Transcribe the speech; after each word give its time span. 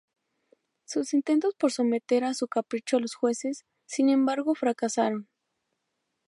Sus 0.85 1.13
intentos 1.13 1.53
por 1.53 1.71
someter 1.71 2.23
a 2.23 2.33
su 2.33 2.47
capricho 2.47 2.97
a 2.97 3.01
los 3.01 3.13
jueces, 3.13 3.65
sin 3.85 4.09
embargo, 4.09 4.55
fracasaron. 4.55 5.29